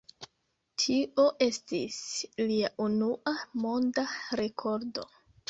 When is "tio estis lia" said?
0.83-2.73